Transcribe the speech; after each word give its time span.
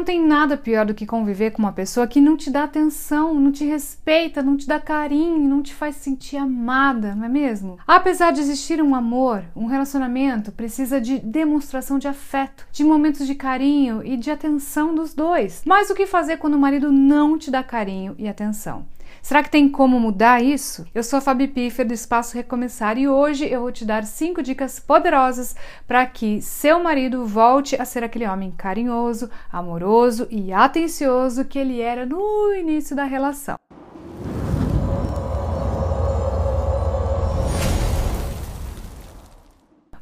Não 0.00 0.04
tem 0.06 0.18
nada 0.18 0.56
pior 0.56 0.86
do 0.86 0.94
que 0.94 1.04
conviver 1.04 1.50
com 1.50 1.58
uma 1.58 1.74
pessoa 1.74 2.06
que 2.06 2.22
não 2.22 2.34
te 2.34 2.50
dá 2.50 2.64
atenção, 2.64 3.38
não 3.38 3.52
te 3.52 3.66
respeita, 3.66 4.42
não 4.42 4.56
te 4.56 4.66
dá 4.66 4.80
carinho, 4.80 5.46
não 5.46 5.62
te 5.62 5.74
faz 5.74 5.96
sentir 5.96 6.38
amada, 6.38 7.14
não 7.14 7.26
é 7.26 7.28
mesmo? 7.28 7.78
Apesar 7.86 8.32
de 8.32 8.40
existir 8.40 8.82
um 8.82 8.94
amor, 8.94 9.44
um 9.54 9.66
relacionamento 9.66 10.52
precisa 10.52 11.02
de 11.02 11.18
demonstração 11.18 11.98
de 11.98 12.08
afeto, 12.08 12.66
de 12.72 12.82
momentos 12.82 13.26
de 13.26 13.34
carinho 13.34 14.02
e 14.02 14.16
de 14.16 14.30
atenção 14.30 14.94
dos 14.94 15.12
dois. 15.12 15.60
Mas 15.66 15.90
o 15.90 15.94
que 15.94 16.06
fazer 16.06 16.38
quando 16.38 16.54
o 16.54 16.58
marido 16.58 16.90
não 16.90 17.36
te 17.36 17.50
dá 17.50 17.62
carinho 17.62 18.14
e 18.18 18.26
atenção? 18.26 18.86
Será 19.22 19.42
que 19.42 19.50
tem 19.50 19.68
como 19.68 20.00
mudar 20.00 20.42
isso? 20.42 20.86
Eu 20.94 21.02
sou 21.02 21.18
a 21.18 21.20
Fabi 21.20 21.46
Piffer 21.46 21.86
do 21.86 21.92
Espaço 21.92 22.34
Recomeçar 22.34 22.96
e 22.98 23.06
hoje 23.06 23.46
eu 23.46 23.60
vou 23.60 23.70
te 23.70 23.84
dar 23.84 24.04
cinco 24.04 24.42
dicas 24.42 24.80
poderosas 24.80 25.54
para 25.86 26.04
que 26.06 26.40
seu 26.40 26.82
marido 26.82 27.26
volte 27.26 27.80
a 27.80 27.84
ser 27.84 28.02
aquele 28.02 28.26
homem 28.26 28.50
carinhoso, 28.50 29.30
amoroso 29.52 30.26
e 30.30 30.52
atencioso 30.52 31.44
que 31.44 31.58
ele 31.58 31.80
era 31.80 32.06
no 32.06 32.54
início 32.54 32.96
da 32.96 33.04
relação. 33.04 33.56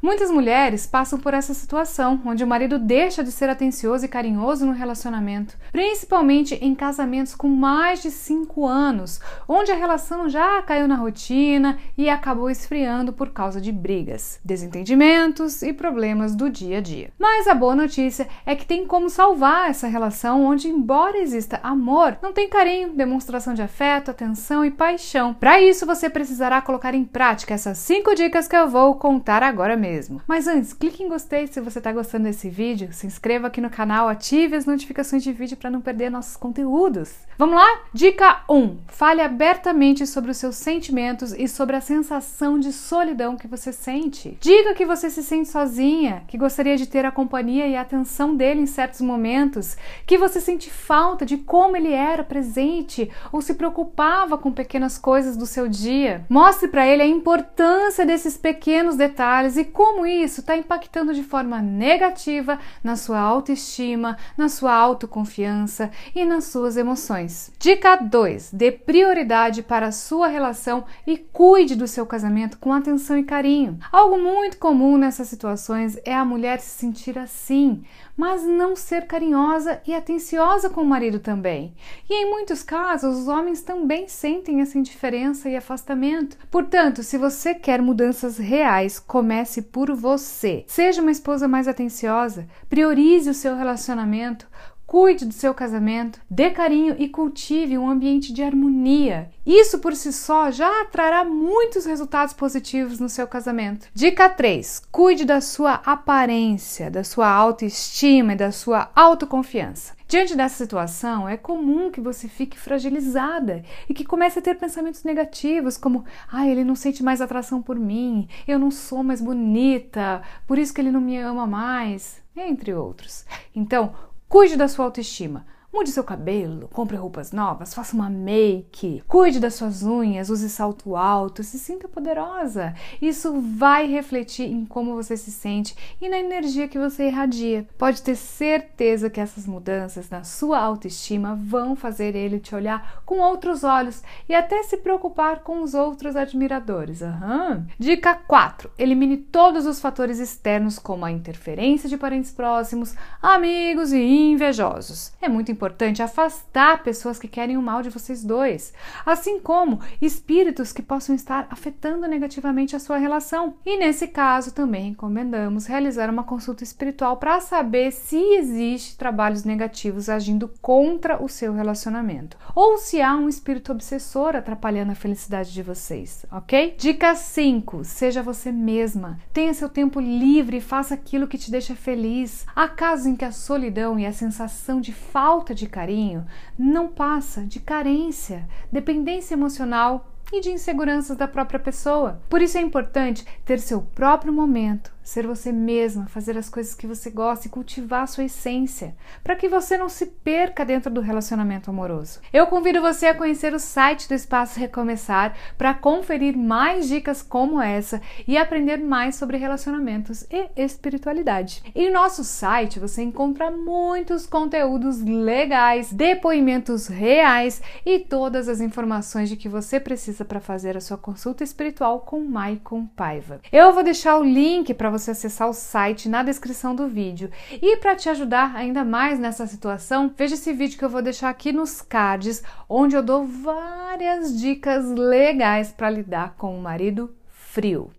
Muitas 0.09 0.31
mulheres 0.31 0.87
passam 0.87 1.19
por 1.19 1.35
essa 1.35 1.53
situação, 1.53 2.19
onde 2.25 2.43
o 2.43 2.47
marido 2.47 2.79
deixa 2.79 3.23
de 3.23 3.31
ser 3.31 3.47
atencioso 3.47 4.03
e 4.03 4.07
carinhoso 4.07 4.65
no 4.65 4.71
relacionamento, 4.71 5.55
principalmente 5.71 6.55
em 6.55 6.73
casamentos 6.73 7.35
com 7.35 7.47
mais 7.47 8.01
de 8.01 8.09
5 8.09 8.65
anos, 8.65 9.19
onde 9.47 9.71
a 9.71 9.75
relação 9.75 10.27
já 10.27 10.63
caiu 10.63 10.87
na 10.87 10.95
rotina 10.95 11.77
e 11.95 12.09
acabou 12.09 12.49
esfriando 12.49 13.13
por 13.13 13.29
causa 13.29 13.61
de 13.61 13.71
brigas, 13.71 14.39
desentendimentos 14.43 15.61
e 15.61 15.71
problemas 15.71 16.35
do 16.35 16.49
dia 16.49 16.79
a 16.79 16.81
dia. 16.81 17.11
Mas 17.19 17.47
a 17.47 17.53
boa 17.53 17.75
notícia 17.75 18.27
é 18.47 18.55
que 18.55 18.65
tem 18.65 18.87
como 18.87 19.11
salvar 19.11 19.69
essa 19.69 19.87
relação 19.87 20.43
onde, 20.43 20.69
embora 20.69 21.19
exista 21.19 21.59
amor, 21.61 22.17
não 22.19 22.33
tem 22.33 22.49
carinho, 22.49 22.93
demonstração 22.93 23.53
de 23.53 23.61
afeto, 23.61 24.09
atenção 24.09 24.65
e 24.65 24.71
paixão. 24.71 25.35
Para 25.35 25.61
isso, 25.61 25.85
você 25.85 26.09
precisará 26.09 26.59
colocar 26.63 26.95
em 26.95 27.05
prática 27.05 27.53
essas 27.53 27.77
5 27.77 28.15
dicas 28.15 28.47
que 28.47 28.55
eu 28.55 28.67
vou 28.67 28.95
contar 28.95 29.43
agora 29.43 29.77
mesmo 29.77 29.98
mesmo. 29.99 30.21
Mas 30.25 30.47
antes, 30.47 30.71
clique 30.71 31.03
em 31.03 31.09
gostei 31.09 31.45
se 31.47 31.59
você 31.59 31.79
está 31.79 31.91
gostando 31.91 32.23
desse 32.23 32.49
vídeo, 32.49 32.93
se 32.93 33.05
inscreva 33.05 33.47
aqui 33.47 33.59
no 33.59 33.69
canal, 33.69 34.07
ative 34.07 34.55
as 34.55 34.65
notificações 34.65 35.21
de 35.21 35.33
vídeo 35.33 35.57
para 35.57 35.69
não 35.69 35.81
perder 35.81 36.09
nossos 36.09 36.37
conteúdos. 36.37 37.13
Vamos 37.37 37.55
lá? 37.55 37.81
Dica 37.93 38.43
1. 38.49 38.77
Fale 38.87 39.21
abertamente 39.21 40.05
sobre 40.05 40.31
os 40.31 40.37
seus 40.37 40.55
sentimentos 40.55 41.33
e 41.33 41.47
sobre 41.47 41.75
a 41.75 41.81
sensação 41.81 42.59
de 42.59 42.71
solidão 42.71 43.35
que 43.35 43.47
você 43.47 43.71
sente. 43.71 44.37
Diga 44.39 44.73
que 44.73 44.85
você 44.85 45.09
se 45.09 45.23
sente 45.23 45.49
sozinha, 45.49 46.23
que 46.27 46.37
gostaria 46.37 46.77
de 46.77 46.85
ter 46.85 47.05
a 47.05 47.11
companhia 47.11 47.67
e 47.67 47.75
a 47.75 47.81
atenção 47.81 48.35
dele 48.35 48.61
em 48.61 48.65
certos 48.65 49.01
momentos, 49.01 49.77
que 50.05 50.17
você 50.17 50.39
sente 50.39 50.69
falta 50.69 51.25
de 51.25 51.37
como 51.37 51.75
ele 51.75 51.93
era 51.93 52.23
presente 52.23 53.09
ou 53.31 53.41
se 53.41 53.53
preocupava 53.53 54.37
com 54.37 54.51
pequenas 54.51 54.97
coisas 54.97 55.37
do 55.37 55.45
seu 55.45 55.67
dia. 55.67 56.25
Mostre 56.29 56.67
para 56.67 56.85
ele 56.85 57.01
a 57.01 57.07
importância 57.07 58.05
desses 58.05 58.37
pequenos 58.37 58.95
detalhes 58.95 59.57
e 59.57 59.63
como 59.63 59.88
isso 60.05 60.41
está 60.41 60.57
impactando 60.57 61.13
de 61.13 61.23
forma 61.23 61.61
negativa 61.61 62.59
na 62.83 62.95
sua 62.95 63.19
autoestima, 63.19 64.17
na 64.37 64.49
sua 64.49 64.73
autoconfiança 64.73 65.91
e 66.15 66.25
nas 66.25 66.45
suas 66.45 66.77
emoções. 66.77 67.51
Dica 67.59 67.95
2: 67.95 68.51
dê 68.53 68.71
prioridade 68.71 69.61
para 69.61 69.87
a 69.87 69.91
sua 69.91 70.27
relação 70.27 70.85
e 71.05 71.17
cuide 71.17 71.75
do 71.75 71.87
seu 71.87 72.05
casamento 72.05 72.57
com 72.57 72.73
atenção 72.73 73.17
e 73.17 73.23
carinho. 73.23 73.79
Algo 73.91 74.17
muito 74.17 74.57
comum 74.57 74.97
nessas 74.97 75.27
situações 75.27 75.97
é 76.03 76.13
a 76.13 76.25
mulher 76.25 76.59
se 76.59 76.77
sentir 76.79 77.17
assim, 77.17 77.83
mas 78.15 78.43
não 78.43 78.75
ser 78.75 79.07
carinhosa 79.07 79.81
e 79.87 79.95
atenciosa 79.95 80.69
com 80.69 80.81
o 80.81 80.85
marido 80.85 81.19
também. 81.19 81.73
E 82.09 82.13
em 82.13 82.29
muitos 82.29 82.61
casos, 82.63 83.19
os 83.19 83.27
homens 83.27 83.61
também 83.61 84.07
sentem 84.07 84.61
essa 84.61 84.77
indiferença 84.77 85.49
e 85.49 85.55
afastamento. 85.55 86.37
Portanto, 86.51 87.01
se 87.01 87.17
você 87.17 87.55
quer 87.55 87.81
mudanças 87.81 88.37
reais, 88.37 88.99
comece 88.99 89.61
por 89.71 89.93
você. 89.93 90.63
Seja 90.67 91.01
uma 91.01 91.11
esposa 91.11 91.47
mais 91.47 91.67
atenciosa, 91.67 92.47
priorize 92.67 93.29
o 93.29 93.33
seu 93.33 93.55
relacionamento, 93.55 94.47
Cuide 94.89 95.23
do 95.23 95.33
seu 95.35 95.53
casamento, 95.53 96.19
dê 96.27 96.49
carinho 96.49 96.95
e 96.97 97.07
cultive 97.07 97.77
um 97.77 97.87
ambiente 97.87 98.33
de 98.33 98.41
harmonia. 98.41 99.29
Isso 99.45 99.77
por 99.77 99.95
si 99.95 100.11
só 100.11 100.49
já 100.49 100.83
trará 100.85 101.23
muitos 101.23 101.85
resultados 101.85 102.33
positivos 102.33 102.99
no 102.99 103.07
seu 103.07 103.27
casamento. 103.27 103.87
Dica 103.93 104.27
3: 104.27 104.81
cuide 104.91 105.25
da 105.25 105.41
sua 105.41 105.75
aparência, 105.85 106.89
da 106.89 107.03
sua 107.03 107.29
autoestima 107.29 108.33
e 108.33 108.35
da 108.35 108.51
sua 108.51 108.89
autoconfiança. 108.95 109.93
Diante 110.07 110.35
dessa 110.35 110.57
situação, 110.63 111.29
é 111.29 111.37
comum 111.37 111.91
que 111.91 112.01
você 112.01 112.27
fique 112.27 112.57
fragilizada 112.57 113.63
e 113.87 113.93
que 113.93 114.03
comece 114.03 114.39
a 114.39 114.41
ter 114.41 114.55
pensamentos 114.55 115.03
negativos, 115.03 115.77
como: 115.77 116.03
ah, 116.31 116.47
ele 116.47 116.63
não 116.63 116.73
sente 116.73 117.03
mais 117.03 117.21
atração 117.21 117.61
por 117.61 117.77
mim, 117.77 118.27
eu 118.47 118.57
não 118.57 118.71
sou 118.71 119.03
mais 119.03 119.21
bonita, 119.21 120.23
por 120.47 120.57
isso 120.57 120.73
que 120.73 120.81
ele 120.81 120.89
não 120.89 120.99
me 120.99 121.15
ama 121.19 121.45
mais, 121.45 122.19
entre 122.35 122.73
outros. 122.73 123.23
Então, 123.55 123.93
Cuide 124.29 124.55
da 124.55 124.67
sua 124.67 124.85
autoestima. 124.85 125.43
Mude 125.71 125.91
seu 125.91 126.03
cabelo, 126.03 126.67
compre 126.73 126.97
roupas 126.97 127.31
novas, 127.31 127.75
faça 127.75 127.95
uma 127.95 128.09
make, 128.09 129.03
cuide 129.07 129.39
das 129.39 129.53
suas 129.53 129.83
unhas, 129.83 130.31
use 130.31 130.49
salto 130.49 130.95
alto, 130.95 131.43
se 131.43 131.59
sinta 131.59 131.87
poderosa. 131.87 132.73
Isso 132.99 133.39
vai 133.39 133.85
refletir 133.85 134.51
em 134.51 134.65
como 134.65 134.95
você 134.95 135.15
se 135.15 135.31
sente 135.31 135.75
e 136.01 136.09
na 136.09 136.17
energia 136.17 136.67
que 136.67 136.79
você 136.79 137.07
irradia. 137.07 137.67
Pode 137.77 138.01
ter 138.01 138.15
certeza 138.15 139.11
que 139.11 139.19
essas 139.19 139.45
mudanças 139.45 140.09
na 140.09 140.23
sua 140.23 140.57
autoestima 140.59 141.35
vão 141.35 141.75
fazer 141.75 142.15
ele 142.15 142.39
te 142.39 142.55
olhar 142.55 143.03
com 143.05 143.19
outros 143.19 143.63
olhos 143.63 144.01
e 144.27 144.33
até 144.33 144.63
se 144.63 144.77
preocupar 144.77 145.41
com 145.41 145.61
os 145.61 145.75
outros 145.75 146.15
admiradores. 146.15 147.01
Uhum. 147.01 147.63
Dica 147.77 148.15
4: 148.15 148.71
elimine 148.75 149.17
todos 149.17 149.67
os 149.67 149.79
fatores 149.79 150.17
externos, 150.17 150.79
como 150.79 151.05
a 151.05 151.11
interferência 151.11 151.87
de 151.87 151.95
parentes 151.95 152.31
próximos, 152.31 152.95
amigos 153.21 153.91
e 153.91 154.01
invejosos. 154.01 155.13
É 155.21 155.29
muito 155.29 155.58
afastar 156.01 156.83
pessoas 156.83 157.19
que 157.19 157.27
querem 157.27 157.57
o 157.57 157.61
mal 157.61 157.81
de 157.81 157.89
vocês 157.89 158.23
dois, 158.23 158.73
assim 159.05 159.39
como 159.39 159.79
espíritos 160.01 160.71
que 160.71 160.81
possam 160.81 161.15
estar 161.15 161.47
afetando 161.49 162.07
negativamente 162.07 162.75
a 162.75 162.79
sua 162.79 162.97
relação. 162.97 163.55
E 163.65 163.77
nesse 163.77 164.07
caso, 164.07 164.53
também 164.53 164.91
recomendamos 164.91 165.65
realizar 165.65 166.09
uma 166.09 166.23
consulta 166.23 166.63
espiritual 166.63 167.17
para 167.17 167.39
saber 167.39 167.91
se 167.91 168.17
existe 168.35 168.97
trabalhos 168.97 169.43
negativos 169.43 170.07
agindo 170.07 170.49
contra 170.61 171.21
o 171.21 171.27
seu 171.27 171.53
relacionamento 171.53 172.37
ou 172.55 172.77
se 172.77 173.01
há 173.01 173.15
um 173.15 173.27
espírito 173.27 173.71
obsessor 173.71 174.35
atrapalhando 174.35 174.91
a 174.91 174.95
felicidade 174.95 175.51
de 175.51 175.63
vocês, 175.63 176.25
ok? 176.31 176.75
Dica 176.77 177.15
5: 177.15 177.83
seja 177.83 178.21
você 178.21 178.51
mesma. 178.51 179.19
Tenha 179.33 179.53
seu 179.53 179.67
tempo 179.67 179.99
livre 179.99 180.59
faça 180.61 180.93
aquilo 180.93 181.27
que 181.27 181.37
te 181.37 181.49
deixa 181.49 181.75
feliz. 181.75 182.45
Há 182.55 182.67
casos 182.67 183.07
em 183.07 183.15
que 183.15 183.25
a 183.25 183.31
solidão 183.31 183.99
e 183.99 184.05
a 184.05 184.13
sensação 184.13 184.79
de 184.79 184.93
falta 184.93 185.48
falta 185.49 185.55
de 185.55 185.67
carinho 185.67 186.25
não 186.57 186.87
passa 186.87 187.41
de 187.41 187.59
carência, 187.59 188.47
dependência 188.71 189.33
emocional 189.33 190.11
e 190.31 190.41
de 190.41 190.51
inseguranças 190.51 191.17
da 191.17 191.27
própria 191.27 191.59
pessoa. 191.59 192.21
Por 192.29 192.41
isso 192.41 192.57
é 192.57 192.61
importante 192.61 193.25
ter 193.43 193.59
seu 193.59 193.81
próprio 193.81 194.31
momento, 194.31 194.88
ser 195.09 195.25
você 195.25 195.51
mesma, 195.51 196.05
fazer 196.05 196.37
as 196.37 196.49
coisas 196.49 196.75
que 196.75 196.85
você 196.85 197.09
gosta 197.09 197.47
e 197.47 197.49
cultivar 197.49 198.03
a 198.03 198.07
sua 198.07 198.25
essência, 198.25 198.95
para 199.23 199.35
que 199.35 199.49
você 199.49 199.75
não 199.75 199.89
se 199.89 200.05
perca 200.05 200.63
dentro 200.63 200.91
do 200.91 201.01
relacionamento 201.01 201.71
amoroso. 201.71 202.19
Eu 202.31 202.45
convido 202.45 202.79
você 202.79 203.07
a 203.07 203.15
conhecer 203.15 203.51
o 203.53 203.59
site 203.59 204.07
do 204.07 204.13
Espaço 204.13 204.59
Recomeçar 204.59 205.35
para 205.57 205.73
conferir 205.73 206.37
mais 206.37 206.87
dicas 206.87 207.23
como 207.23 207.59
essa 207.59 207.99
e 208.27 208.37
aprender 208.37 208.77
mais 208.77 209.15
sobre 209.15 209.37
relacionamentos 209.37 210.27
e 210.29 210.47
espiritualidade. 210.55 211.63
E 211.73 211.87
no 211.87 211.93
nosso 211.93 212.23
site 212.23 212.79
você 212.79 213.01
encontra 213.01 213.49
muitos 213.49 214.27
conteúdos 214.27 215.01
legais, 215.01 215.91
depoimentos 215.91 216.85
reais 216.85 217.63
e 217.83 217.97
todas 217.97 218.47
as 218.47 218.61
informações 218.61 219.27
de 219.27 219.35
que 219.35 219.49
você 219.49 219.79
precisa 219.79 220.23
para 220.23 220.39
fazer 220.39 220.77
a 220.77 220.81
sua 220.81 220.97
consulta 220.97 221.43
espiritual 221.43 222.01
com 222.01 222.23
Maicon 222.23 222.85
Paiva. 222.85 223.41
Eu 223.51 223.73
vou 223.73 223.83
deixar 223.83 224.19
o 224.19 224.23
link 224.23 224.71
para 224.75 224.91
você 224.91 224.98
você 224.99 225.11
acessar 225.11 225.49
o 225.49 225.53
site 225.53 226.07
na 226.07 226.21
descrição 226.21 226.75
do 226.75 226.87
vídeo. 226.87 227.31
E 227.51 227.77
para 227.77 227.95
te 227.95 228.09
ajudar 228.09 228.55
ainda 228.55 228.83
mais 228.83 229.17
nessa 229.17 229.47
situação, 229.47 230.13
veja 230.15 230.35
esse 230.35 230.53
vídeo 230.53 230.77
que 230.77 230.85
eu 230.85 230.89
vou 230.89 231.01
deixar 231.01 231.29
aqui 231.29 231.51
nos 231.51 231.81
cards, 231.81 232.43
onde 232.67 232.95
eu 232.95 233.01
dou 233.01 233.25
várias 233.25 234.39
dicas 234.39 234.91
legais 234.91 235.71
para 235.71 235.89
lidar 235.89 236.35
com 236.37 236.57
o 236.57 236.61
marido 236.61 237.15
frio. 237.29 237.89